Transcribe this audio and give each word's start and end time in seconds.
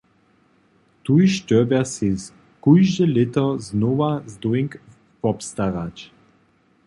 Tuž 1.03 1.31
dyrbja 1.47 1.83
sej 1.93 2.15
kóžde 2.63 3.05
lěto 3.15 3.45
nowy 3.81 4.11
zdónk 4.33 4.71
wobstarać. 5.21 5.97